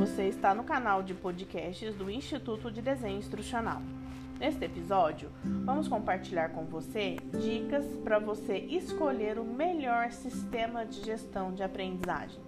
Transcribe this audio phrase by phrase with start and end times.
[0.00, 3.82] Você está no canal de podcasts do Instituto de Desenho Instrucional.
[4.38, 11.52] Neste episódio, vamos compartilhar com você dicas para você escolher o melhor sistema de gestão
[11.52, 12.40] de aprendizagem.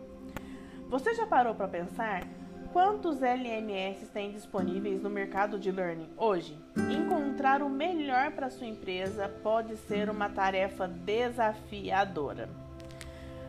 [0.89, 2.27] Você já parou para pensar
[2.73, 6.59] quantos LMS tem disponíveis no mercado de learning hoje?
[6.91, 12.49] Encontrar o melhor para sua empresa pode ser uma tarefa desafiadora.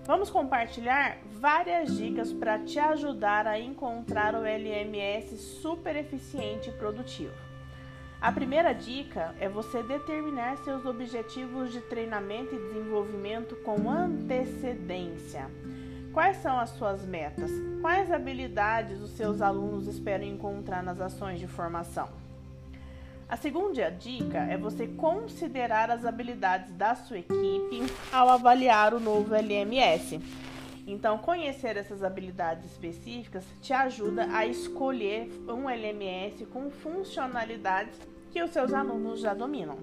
[0.06, 7.34] Vamos compartilhar várias dicas para te ajudar a encontrar o LMS super eficiente e produtivo.
[8.20, 15.50] A primeira dica é você determinar seus objetivos de treinamento e desenvolvimento com antecedência.
[16.12, 17.50] Quais são as suas metas?
[17.82, 22.10] Quais habilidades os seus alunos esperam encontrar nas ações de formação?
[23.34, 29.34] A segunda dica é você considerar as habilidades da sua equipe ao avaliar o novo
[29.34, 30.22] LMS.
[30.86, 38.00] Então, conhecer essas habilidades específicas te ajuda a escolher um LMS com funcionalidades
[38.32, 39.80] que os seus alunos já dominam.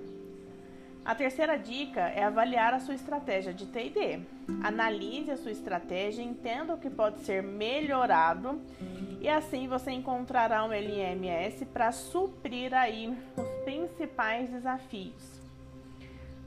[1.05, 4.20] A terceira dica é avaliar a sua estratégia de TD.
[4.62, 8.60] Analise a sua estratégia, entenda o que pode ser melhorado
[9.20, 15.40] e assim você encontrará um LMS para suprir aí os principais desafios.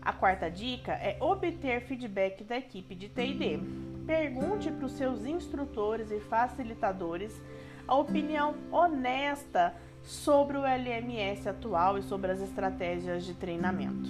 [0.01, 3.59] A quarta dica é obter feedback da equipe de TD.
[4.05, 7.39] Pergunte para os seus instrutores e facilitadores
[7.87, 14.09] a opinião honesta sobre o LMS atual e sobre as estratégias de treinamento.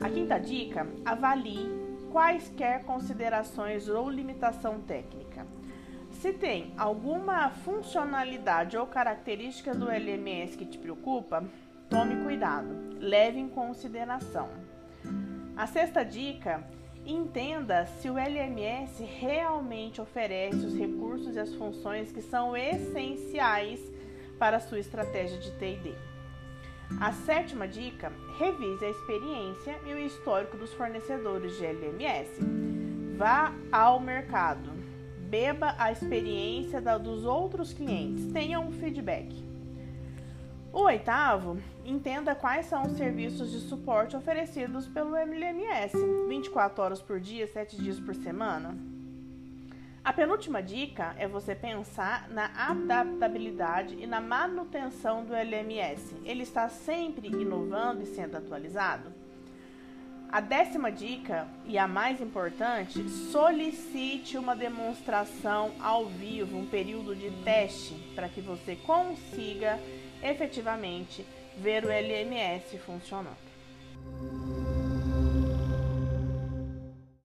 [0.00, 1.68] A quinta dica: avalie
[2.12, 5.44] quaisquer considerações ou limitação técnica.
[6.14, 11.44] Se tem alguma funcionalidade ou característica do LMS que te preocupa,
[11.88, 14.48] tome cuidado, leve em consideração.
[15.56, 16.64] A sexta dica:
[17.04, 23.80] entenda se o LMS realmente oferece os recursos e as funções que são essenciais
[24.38, 25.94] para a sua estratégia de TD.
[27.00, 32.40] A sétima dica: revise a experiência e o histórico dos fornecedores de LMS.
[33.16, 34.73] Vá ao mercado,
[35.34, 39.34] beba a experiência dos outros clientes, tenha um feedback.
[40.72, 45.96] O oitavo, entenda quais são os serviços de suporte oferecidos pelo LMS,
[46.28, 48.76] 24 horas por dia, 7 dias por semana.
[50.04, 56.14] A penúltima dica é você pensar na adaptabilidade e na manutenção do LMS.
[56.24, 59.23] Ele está sempre inovando e sendo atualizado?
[60.34, 67.30] A décima dica, e a mais importante, solicite uma demonstração ao vivo, um período de
[67.44, 69.78] teste, para que você consiga
[70.20, 71.24] efetivamente
[71.56, 73.36] ver o LMS funcionando.